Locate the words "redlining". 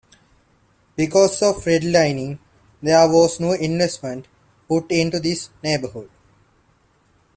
1.65-2.39